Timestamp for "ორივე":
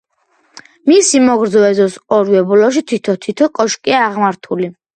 2.19-2.43